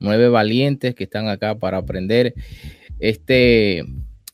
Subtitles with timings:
[0.00, 2.34] nueve valientes que están acá para aprender
[2.98, 3.84] este,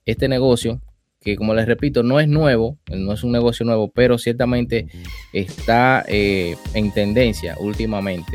[0.06, 0.80] este negocio
[1.26, 4.86] que como les repito, no es nuevo, no es un negocio nuevo, pero ciertamente
[5.32, 8.32] está eh, en tendencia últimamente.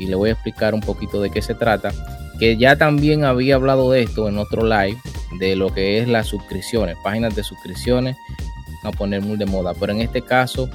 [0.00, 1.92] Y le voy a explicar un poquito de qué se trata,
[2.40, 4.98] que ya también había hablado de esto en otro live,
[5.38, 8.16] de lo que es las suscripciones, páginas de suscripciones,
[8.82, 10.68] a poner muy de moda, pero en este caso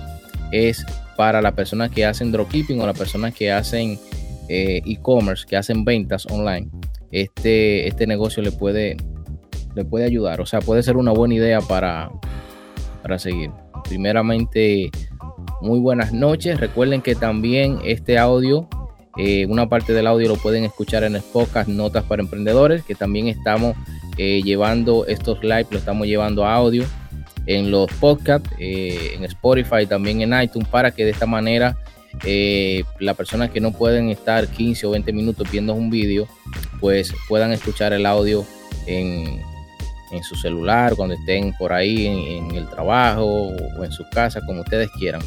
[0.54, 0.86] es
[1.18, 4.00] para las personas que hacen dropshipping o las personas que hacen
[4.48, 6.70] e-commerce, que hacen ventas online.
[7.12, 8.97] Este, este negocio le puede
[9.75, 10.42] le puede ayudar.
[10.42, 12.11] O sea, puede ser una buena idea para,
[13.02, 13.52] para seguir.
[13.88, 14.92] Primeramente,
[15.61, 16.60] muy buenas noches.
[16.60, 18.68] Recuerden que también este audio,
[19.18, 22.96] eh, una parte del audio lo pueden escuchar en el podcast Notas para Emprendedores, que
[22.96, 23.75] también estamos
[24.18, 26.86] eh, llevando estos live, lo estamos llevando a audio
[27.46, 31.78] en los podcasts, eh, en Spotify, también en iTunes, para que de esta manera
[33.00, 36.27] las personas que no pueden estar 15 o 20 minutos viendo un vídeo,
[36.80, 38.45] pues puedan escuchar el audio
[38.86, 39.41] en,
[40.13, 44.61] en su celular, cuando estén por ahí en, el trabajo o en su casa, como
[44.61, 45.21] ustedes quieran.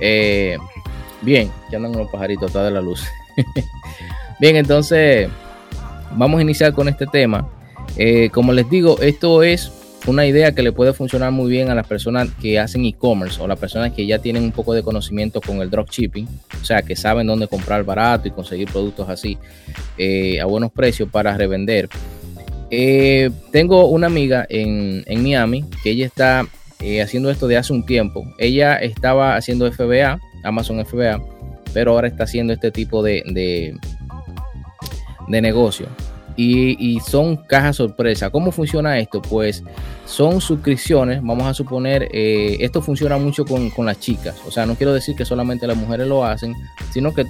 [0.00, 0.56] Eh,
[1.22, 3.04] bien, ya andan unos pajaritos atrás de la luz.
[4.40, 5.28] bien, entonces
[6.16, 7.46] vamos a iniciar con este tema.
[7.96, 9.70] Eh, como les digo, esto es
[10.06, 13.46] una idea que le puede funcionar muy bien a las personas que hacen e-commerce o
[13.46, 16.28] las personas que ya tienen un poco de conocimiento con el dropshipping,
[16.60, 19.38] o sea, que saben dónde comprar barato y conseguir productos así
[19.98, 21.88] eh, a buenos precios para revender.
[22.70, 26.46] Eh, tengo una amiga en, Miami que ella está
[26.80, 28.24] eh, haciendo esto de hace un tiempo.
[28.38, 31.22] Ella estaba haciendo FBA, Amazon FBA,
[31.72, 33.74] pero ahora está haciendo este tipo de, de,
[35.28, 35.86] negocio.
[36.36, 38.30] Y, son cajas sorpresa.
[38.30, 39.22] ¿Cómo funciona esto?
[39.22, 39.62] Pues
[40.04, 41.20] son suscripciones.
[41.22, 44.36] Vamos a suponer, eh, esto funciona mucho con, con, las chicas.
[44.46, 46.54] O sea, no quiero decir que solamente las mujeres lo hacen,
[46.92, 47.24] sino que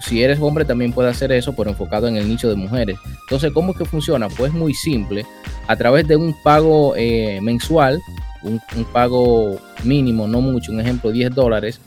[0.00, 2.98] si eres hombre también puede hacer eso, pero enfocado en el nicho de mujeres.
[3.22, 4.28] Entonces, ¿cómo es que funciona?
[4.28, 5.24] Pues muy simple.
[5.66, 8.00] A través de un pago eh, mensual,
[8.42, 8.60] un,
[8.92, 11.80] pago mínimo, no mucho, un ejemplo, 10 dólares,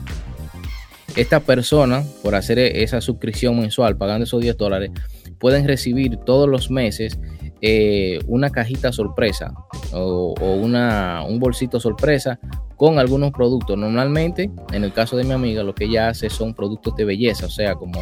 [1.14, 4.90] esta persona, por hacer esa suscripción mensual, pagando esos 10 dólares,
[5.38, 7.18] pueden recibir todos los meses
[7.60, 9.52] eh, una cajita sorpresa
[9.92, 12.38] o, una, un bolsito sorpresa
[12.76, 13.76] con algunos productos.
[13.76, 17.46] Normalmente, en el caso de mi amiga, lo que ella hace son productos de belleza,
[17.46, 18.00] o sea, como,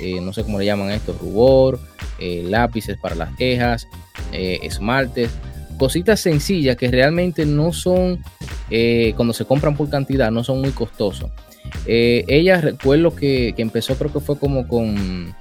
[0.00, 1.78] eh, no sé cómo le llaman esto, rubor,
[2.18, 3.86] eh, lápices para las quejas,
[4.32, 5.30] esmaltes,
[5.78, 8.22] cositas sencillas que realmente no son,
[9.14, 11.30] cuando se compran por cantidad, no son muy costosos.
[11.86, 15.34] ella recuerdo que, que empezó, creo que fue como con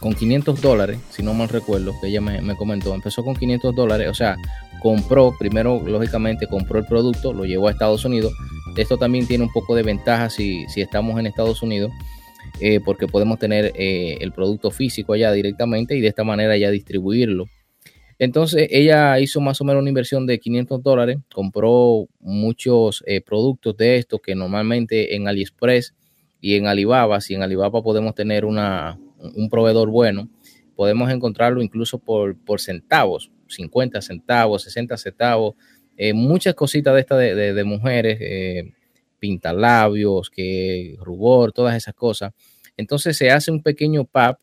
[0.00, 4.08] con 500 dólares, si no mal recuerdo, que ella me, comentó, empezó con 500 dólares,
[4.08, 4.36] o sea,
[4.80, 8.32] compró, primero lógicamente compró el producto, lo llevó a Estados Unidos.
[8.76, 11.90] Esto también tiene un poco de ventaja si, estamos en Estados Unidos,
[12.60, 16.70] eh, porque podemos tener eh, el producto físico allá directamente y de esta manera ya
[16.70, 17.46] distribuirlo.
[18.18, 23.76] Entonces ella hizo más o menos una inversión de 500 dólares, compró muchos eh, productos
[23.76, 25.94] de estos que normalmente en AliExpress
[26.40, 28.98] y en Alibaba, si en Alibaba podemos tener una,
[29.34, 30.28] un proveedor bueno,
[30.74, 35.54] podemos encontrarlo incluso por, por centavos, 50 centavos, 60 centavos,
[35.96, 38.72] eh, muchas cositas de estas de, mujeres, eh,
[39.18, 42.32] pintalabios, que rubor, todas esas cosas.
[42.76, 44.38] Entonces se hace un pequeño pack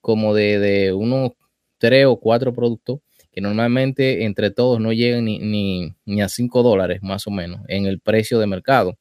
[0.00, 1.32] como de, de unos
[1.78, 3.00] tres o cuatro productos
[3.30, 7.60] que normalmente entre todos no llegan ni, ni, ni a 5 dólares más o menos
[7.68, 8.96] en el precio de mercado.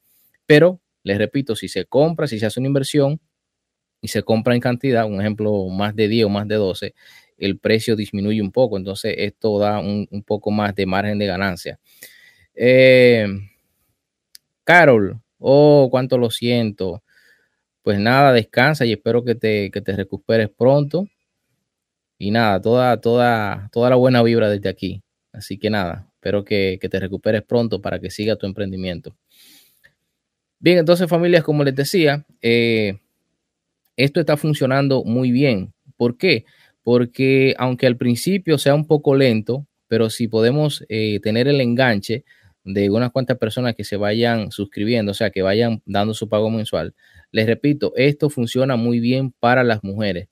[0.47, 3.21] Pero les repito, si se compra, si se hace una inversión,
[4.03, 6.93] y se compra en cantidad, un ejemplo, más de 10 o más de 12,
[7.37, 8.77] el precio disminuye un poco.
[8.77, 11.79] Entonces, esto da un, poco más de margen de ganancia.
[12.53, 13.25] Eh,
[14.65, 17.01] Carol, oh, cuánto lo siento.
[17.81, 21.07] Pues nada, descansa y espero que te, te recuperes pronto.
[22.17, 25.01] Y nada, toda, toda, toda la buena vibra desde aquí.
[25.31, 29.15] Así que nada, espero que, te recuperes pronto para que siga tu emprendimiento.
[30.59, 32.99] Bien, entonces familias, como les decía, eh,
[33.97, 35.73] esto está funcionando muy bien.
[35.97, 36.45] ¿Por qué?
[36.83, 42.25] Porque aunque al principio sea un poco lento, pero si podemos eh, tener el enganche
[42.63, 46.49] de unas cuantas personas que se vayan suscribiendo, o sea, que vayan dando su pago
[46.49, 46.93] mensual,
[47.31, 50.27] les repito, esto funciona muy bien para las mujeres.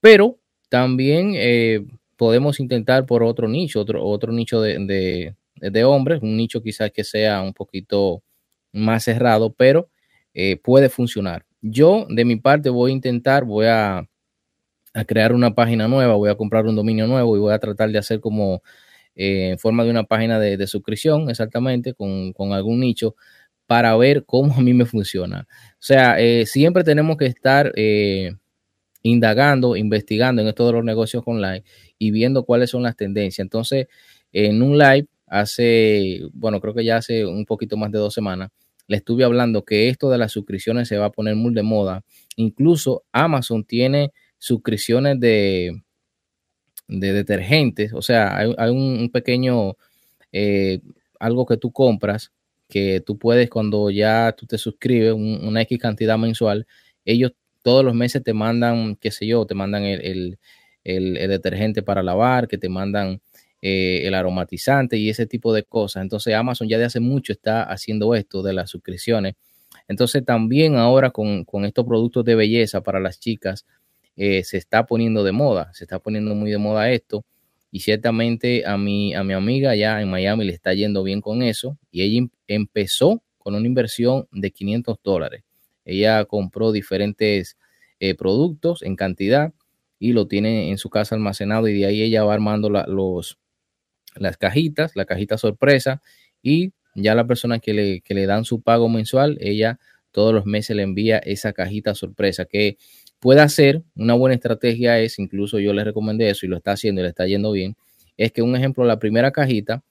[0.00, 0.38] Pero
[0.68, 1.84] también eh,
[2.16, 5.34] podemos intentar por otro nicho, otro, otro nicho de,
[5.84, 8.22] hombres, un nicho quizás que sea un poquito
[8.72, 9.90] más cerrado, pero
[10.34, 11.44] eh, puede funcionar.
[11.62, 14.06] Yo, de mi parte, voy a intentar, voy a,
[15.06, 17.98] crear una página nueva, voy a comprar un dominio nuevo y voy a tratar de
[17.98, 18.62] hacer como
[19.14, 23.16] eh, en forma de una página de, suscripción, exactamente, con, algún nicho,
[23.66, 25.46] para ver cómo a mí me funciona.
[25.74, 28.34] O sea, eh, siempre tenemos que estar eh,
[29.02, 31.64] indagando, investigando en esto de los negocios online
[31.98, 33.44] y viendo cuáles son las tendencias.
[33.44, 33.86] Entonces,
[34.32, 38.50] en un live hace, bueno, creo que ya hace un poquito más de dos semanas,
[38.90, 42.02] le estuve hablando que esto de las suscripciones se va a poner muy de moda.
[42.34, 45.80] Incluso Amazon tiene suscripciones de,
[46.88, 49.76] de detergentes, o sea, hay, un, pequeño,
[50.32, 50.80] eh,
[51.20, 52.32] algo que tú compras,
[52.68, 56.66] que tú puedes cuando ya tú te suscribes, una X cantidad mensual,
[57.04, 57.30] ellos
[57.62, 60.36] todos los meses te mandan, qué sé yo, te mandan el,
[60.82, 63.20] detergente para lavar, que te mandan
[63.62, 66.02] eh, el aromatizante y ese tipo de cosas.
[66.02, 69.34] Entonces Amazon ya de hace mucho está haciendo esto de las suscripciones.
[69.88, 73.66] Entonces también ahora con, estos productos de belleza para las chicas
[74.16, 77.24] eh, se está poniendo de moda, se está poniendo muy de moda esto.
[77.72, 81.42] Y ciertamente a mi, a mi amiga ya en Miami le está yendo bien con
[81.42, 81.78] eso.
[81.90, 85.44] Y ella em, empezó con una inversión de 500 dólares.
[85.84, 87.56] Ella compró diferentes
[87.98, 89.52] eh, productos en cantidad
[89.98, 93.38] y lo tiene en su casa almacenado y de ahí ella va armando los,
[94.16, 96.02] las cajitas, la cajita sorpresa
[96.42, 99.78] y ya la persona que le, que le dan su pago mensual, ella
[100.10, 102.76] todos los meses le envía esa cajita sorpresa que
[103.20, 107.00] puede hacer una buena estrategia es, incluso yo le recomendé eso y lo está haciendo
[107.00, 107.76] y le está yendo bien,
[108.16, 109.82] es que un ejemplo, la primera cajita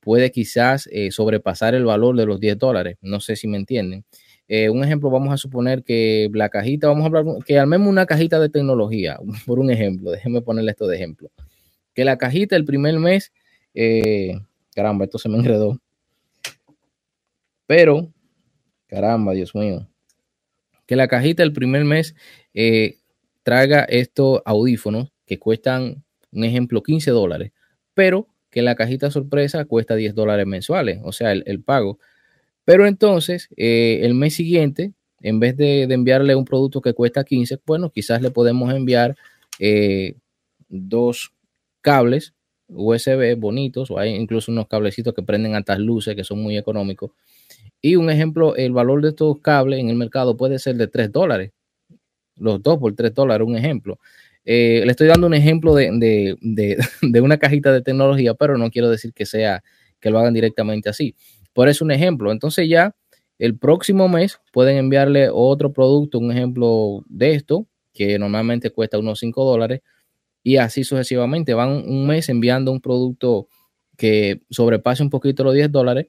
[0.00, 4.04] puede quizás eh, sobrepasar el valor de los 10 dólares, no sé si me entienden.
[4.48, 8.06] Eh, un ejemplo, vamos a suponer que la cajita, vamos a hablar, que armemos una
[8.06, 11.30] cajita de tecnología, por un ejemplo, déjenme ponerle esto de ejemplo.
[11.94, 13.32] Que la cajita el primer mes,
[13.74, 14.40] eh,
[14.74, 15.80] caramba, esto se me enredó.
[17.66, 18.12] Pero,
[18.86, 19.88] caramba, Dios mío,
[20.86, 22.14] que la cajita el primer mes
[22.54, 22.96] eh,
[23.42, 27.52] traiga estos audífonos que cuestan, un ejemplo, 15 dólares,
[27.94, 31.98] pero que la cajita sorpresa cuesta 10 dólares mensuales, o sea, el pago
[32.68, 34.92] pero entonces, eh, el mes siguiente,
[35.22, 39.16] en vez de, enviarle un producto que cuesta 15, bueno, quizás le podemos enviar
[39.58, 40.16] eh,
[40.68, 41.32] dos
[41.80, 42.34] cables
[42.68, 47.10] USB bonitos, o hay incluso unos cablecitos que prenden altas luces que son muy económicos.
[47.80, 51.12] Y un ejemplo, el valor de estos cables en el mercado puede ser de 3
[51.12, 51.52] dólares.
[52.36, 53.98] Los dos por 3 dólares, un ejemplo.
[54.44, 58.90] Eh, le estoy dando un ejemplo de, de, una cajita de tecnología, pero no quiero
[58.90, 59.62] decir que sea
[60.00, 61.14] que lo hagan directamente así.
[61.52, 62.32] Por eso un ejemplo.
[62.32, 62.94] Entonces ya
[63.38, 69.18] el próximo mes pueden enviarle otro producto, un ejemplo de esto, que normalmente cuesta unos
[69.20, 69.80] 5 dólares,
[70.42, 71.54] y así sucesivamente.
[71.54, 73.48] Van un mes enviando un producto
[73.96, 76.06] que sobrepase un poquito los 10 dólares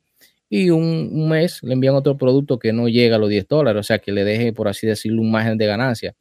[0.50, 3.84] y un, mes le envían otro producto que no llega a los 10 dólares, o
[3.84, 6.16] sea, que le deje, por así decirlo, un margen de ganancia.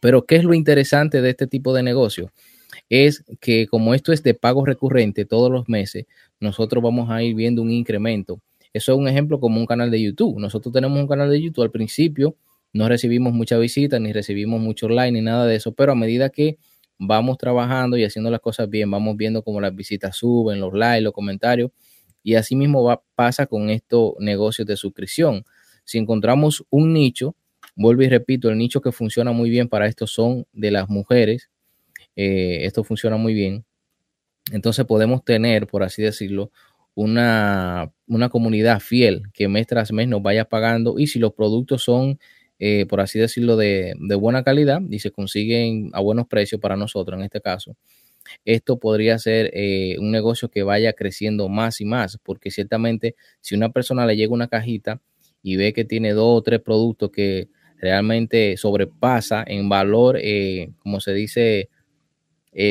[0.00, 2.30] Pero, ¿qué es lo interesante de este tipo de negocio?
[2.88, 6.06] Es que como esto es de pago recurrente todos los meses,
[6.40, 8.40] nosotros vamos a ir viendo un incremento.
[8.72, 10.38] Eso es un ejemplo como un canal de YouTube.
[10.38, 12.36] Nosotros tenemos un canal de YouTube al principio,
[12.72, 16.30] no recibimos muchas visitas, ni recibimos mucho like, ni nada de eso, pero a medida
[16.30, 16.58] que
[17.06, 21.02] vamos trabajando y haciendo las cosas bien, vamos viendo cómo las visitas suben, los likes,
[21.02, 21.70] los comentarios,
[22.22, 25.44] y así mismo va, pasa con estos negocios de suscripción.
[25.84, 27.34] Si encontramos un nicho,
[27.74, 31.50] vuelvo y repito, el nicho que funciona muy bien para esto son de las mujeres.
[32.14, 33.64] Eh, esto funciona muy bien.
[34.52, 36.50] Entonces podemos tener, por así decirlo,
[36.94, 37.92] una,
[38.30, 42.18] comunidad fiel que mes tras mes nos vaya pagando y si los productos son,
[42.64, 47.18] eh, por así decirlo, de, buena calidad y se consiguen a buenos precios para nosotros
[47.18, 47.74] en este caso,
[48.44, 53.56] esto podría ser eh, un negocio que vaya creciendo más y más, porque ciertamente si
[53.56, 55.00] una persona le llega una cajita
[55.42, 61.00] y ve que tiene dos o tres productos que realmente sobrepasa en valor, eh, como
[61.00, 61.68] se dice,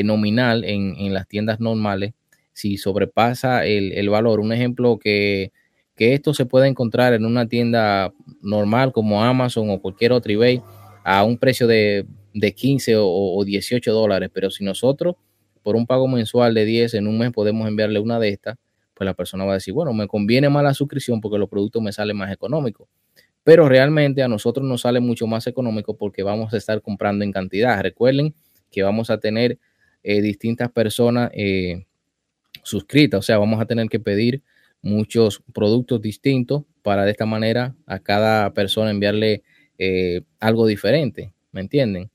[0.04, 2.14] nominal en, las tiendas normales,
[2.54, 5.52] si sobrepasa el, valor, un ejemplo que,
[6.02, 10.62] esto se puede encontrar en una tienda normal como Amazon o cualquier otro eBay
[11.04, 15.16] a un precio de, 15 o, 18 dólares, pero si nosotros
[15.62, 18.56] por un pago mensual de 10 en un mes podemos enviarle una de estas,
[18.94, 21.82] pues la persona va a decir, bueno, me conviene más la suscripción porque los productos
[21.82, 22.88] me salen más económicos.
[23.44, 27.32] Pero realmente a nosotros nos sale mucho más económico porque vamos a estar comprando en
[27.32, 27.80] cantidad.
[27.80, 28.34] Recuerden
[28.70, 29.58] que vamos a tener
[30.02, 31.86] eh, distintas personas eh,
[32.62, 33.18] suscritas.
[33.18, 34.42] O sea, vamos a tener que pedir
[34.82, 39.42] muchos productos distintos para de esta manera a cada persona enviarle
[39.78, 41.32] eh, algo diferente.
[41.52, 42.10] ¿Me entienden?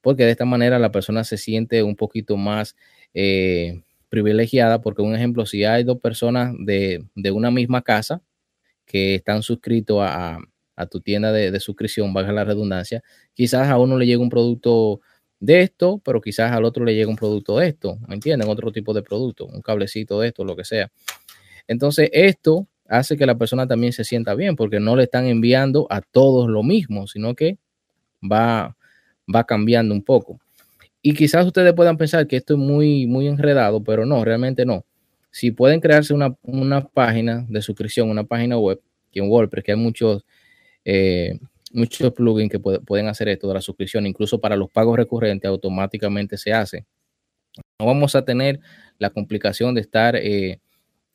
[0.00, 2.76] Porque de esta manera la persona se siente un poquito más
[4.08, 4.80] privilegiada.
[4.80, 8.22] Porque un ejemplo, si hay dos personas de, una misma casa
[8.86, 10.38] que están suscritos a,
[10.90, 13.02] tu tienda de, de suscripción, valga la redundancia,
[13.34, 15.00] quizás a uno le llegue un producto
[15.40, 18.48] de esto, pero quizás al otro le llega un producto de esto, ¿me entienden?
[18.48, 20.90] Otro tipo de producto, un cablecito de esto, lo que sea.
[21.68, 25.86] Entonces, esto hace que la persona también se sienta bien porque no le están enviando
[25.90, 27.58] a todos lo mismo, sino que
[28.20, 28.76] va,
[29.32, 30.40] va cambiando un poco.
[31.02, 34.84] Y quizás ustedes puedan pensar que esto es muy, muy enredado, pero no, realmente no.
[35.30, 36.34] Si pueden crearse una,
[36.92, 38.80] página de suscripción, una página web,
[39.12, 40.24] que en WordPress, que hay muchos,
[40.84, 41.38] eh,
[41.72, 46.36] muchos plugins que pueden hacer esto de la suscripción, incluso para los pagos recurrentes, automáticamente
[46.36, 46.86] se hace.
[47.78, 48.60] No vamos a tener
[48.98, 50.60] la complicación de estar, eh,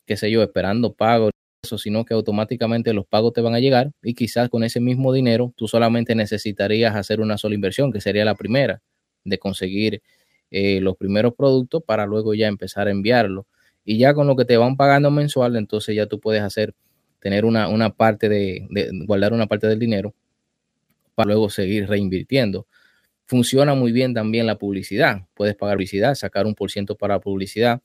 [0.05, 1.31] qué sé yo, esperando pagos,
[1.63, 5.13] eso, sino que automáticamente los pagos te van a llegar y quizás con ese mismo
[5.13, 8.81] dinero tú solamente necesitarías hacer una sola inversión, que sería la primera,
[9.23, 10.01] de conseguir
[10.51, 13.47] eh, los primeros productos para luego ya empezar a enviarlo.
[13.85, 16.73] Y ya con lo que te van pagando mensual, entonces ya tú puedes hacer,
[17.19, 20.13] tener una, parte de, de guardar una parte del dinero
[21.15, 22.67] para luego seguir reinvirtiendo.
[23.25, 25.27] Funciona muy bien también la publicidad.
[25.33, 27.81] Puedes pagar publicidad, sacar un por ciento para publicidad.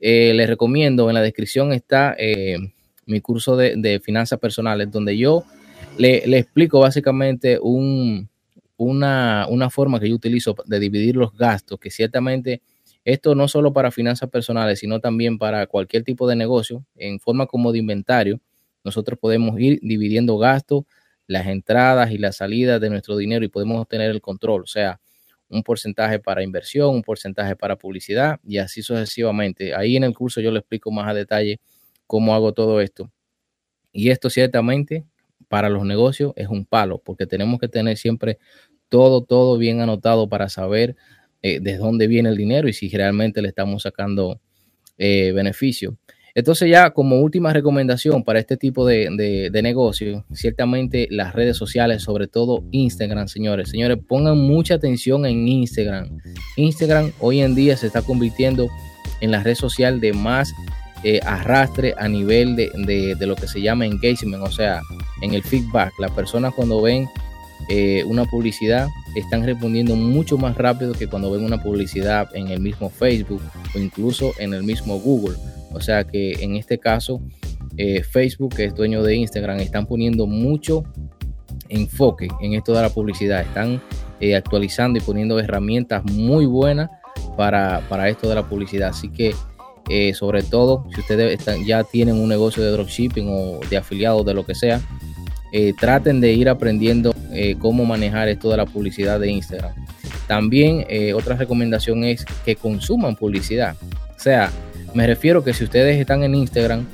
[0.00, 2.58] Eh, les recomiendo, en la descripción está eh,
[3.06, 5.44] mi curso de, finanzas personales, donde yo
[5.96, 8.28] le, explico básicamente un,
[8.76, 12.62] una, una, forma que yo utilizo de dividir los gastos, que ciertamente
[13.04, 17.46] esto no solo para finanzas personales, sino también para cualquier tipo de negocio, en forma
[17.46, 18.40] como de inventario,
[18.84, 20.84] nosotros podemos ir dividiendo gastos
[21.28, 25.00] las entradas y las salidas de nuestro dinero y podemos obtener el control, o sea,
[25.48, 29.74] un porcentaje para inversión, un porcentaje para publicidad y así sucesivamente.
[29.74, 31.60] Ahí en el curso yo le explico más a detalle
[32.06, 33.10] cómo hago todo esto.
[33.92, 35.04] Y esto ciertamente
[35.48, 38.38] para los negocios es un palo, porque tenemos que tener siempre
[38.88, 40.96] todo, todo bien anotado para saber
[41.42, 44.40] eh, de dónde viene el dinero y si realmente le estamos sacando
[44.98, 45.96] eh, beneficio.
[46.34, 52.02] Entonces ya como última recomendación para este tipo de, de, negocio, ciertamente las redes sociales,
[52.02, 53.70] sobre todo Instagram, señores.
[53.70, 56.18] Señores, pongan mucha atención en Instagram.
[56.56, 58.68] Instagram hoy en día se está convirtiendo
[59.20, 60.52] en la red social de más
[61.04, 64.80] eh, arrastre a nivel de, de, lo que se llama engagement, o sea,
[65.22, 65.92] en el feedback.
[65.98, 67.08] Las personas cuando ven
[67.68, 72.60] eh, una publicidad están respondiendo mucho más rápido que cuando ven una publicidad en el
[72.60, 73.42] mismo Facebook
[73.74, 75.36] o incluso en el mismo Google.
[75.78, 77.22] O sea que en este caso,
[77.76, 80.82] eh, Facebook, que es dueño de Instagram, están poniendo mucho
[81.68, 83.42] enfoque en esto de la publicidad.
[83.42, 83.80] Están
[84.18, 86.90] eh, actualizando y poniendo herramientas muy buenas
[87.36, 88.88] para, esto de la publicidad.
[88.88, 89.32] Así que,
[89.88, 94.34] eh, sobre todo, si ustedes ya tienen un negocio de dropshipping o de afiliados, de
[94.34, 94.80] lo que sea,
[95.80, 97.14] traten de ir aprendiendo
[97.60, 99.72] cómo manejar esto de la publicidad de Instagram.
[100.26, 103.76] También otra recomendación es que consuman publicidad.
[104.18, 104.50] O sea,
[104.94, 106.86] me refiero que si ustedes están en Instagram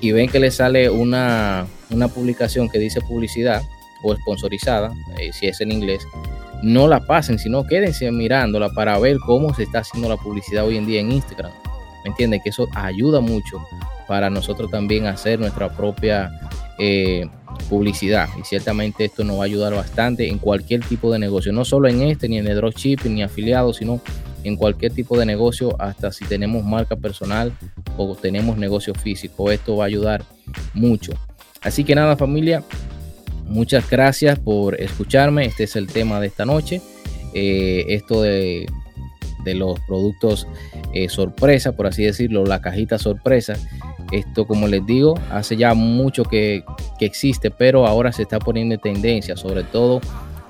[0.00, 1.66] y ven que les sale una,
[2.14, 3.62] publicación que dice publicidad
[4.02, 6.02] o sponsorizada, eh, si es en inglés,
[6.62, 10.76] no la pasen, sino quédense mirándola para ver cómo se está haciendo la publicidad hoy
[10.76, 11.52] en día en Instagram.
[12.04, 12.40] ¿Me entienden?
[12.42, 13.60] Que eso ayuda mucho
[14.06, 16.30] para nosotros también hacer nuestra propia
[16.78, 17.26] eh,
[17.68, 18.28] publicidad.
[18.40, 21.88] Y ciertamente esto nos va a ayudar bastante en cualquier tipo de negocio, no solo
[21.88, 24.00] en este, ni en el dropshipping, ni afiliados, sino
[24.44, 27.52] en cualquier tipo de negocio, hasta si tenemos marca personal
[27.96, 29.50] o tenemos negocio físico.
[29.50, 30.24] Esto va a ayudar
[30.74, 31.12] mucho.
[31.62, 32.62] Así que nada familia,
[33.46, 35.46] muchas gracias por escucharme.
[35.46, 36.80] Este es el tema de esta noche.
[37.34, 38.66] Eh, esto de,
[39.54, 40.46] los productos
[40.92, 43.54] eh, sorpresa, por así decirlo, la cajita sorpresa.
[44.12, 46.64] Esto, como les digo, hace ya mucho que,
[46.98, 50.02] que existe, pero ahora se está poniendo en tendencia, sobre todo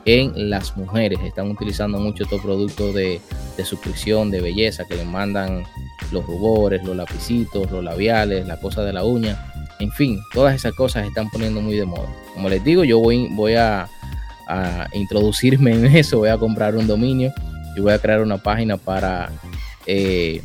[0.08, 1.18] en las mujeres.
[1.22, 3.20] Están utilizando mucho estos productos de,
[3.62, 5.64] suscripción, de belleza, que les mandan
[6.12, 9.52] los rubores, los lapicitos, los labiales, la cosa de la uña.
[9.80, 12.08] En fin, todas esas cosas están poniendo muy de moda.
[12.32, 13.88] Como les digo, yo voy, voy a,
[14.94, 17.30] introducirme en eso, voy a comprar un dominio
[17.76, 19.30] y voy a crear una página para
[19.84, 20.40] eh,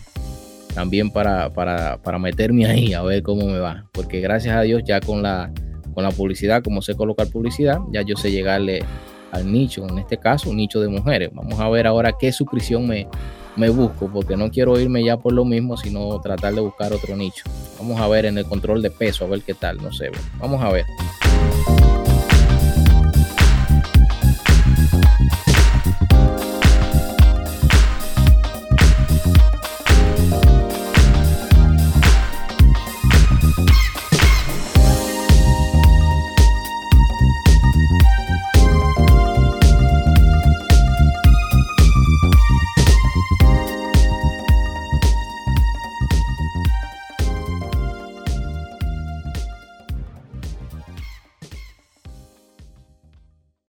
[0.76, 3.86] también para, para, para, meterme ahí a ver cómo me va.
[3.94, 5.54] Porque gracias a Dios ya con la,
[5.94, 8.84] con la publicidad, como sé colocar publicidad, ya yo sé llegarle
[9.34, 11.32] al nicho, en este caso un nicho de mujeres.
[11.34, 13.08] Vamos a ver ahora qué suscripción me,
[13.56, 17.16] me busco, porque no quiero irme ya por lo mismo, sino tratar de buscar otro
[17.16, 17.44] nicho.
[17.80, 20.12] Vamos a ver en el control de peso, a ver qué tal, no sé.
[20.40, 20.86] Vamos a ver.